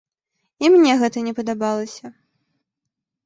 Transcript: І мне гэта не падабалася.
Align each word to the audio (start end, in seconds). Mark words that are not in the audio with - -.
І 0.63 0.69
мне 0.75 0.91
гэта 1.01 1.17
не 1.27 1.33
падабалася. 1.39 2.05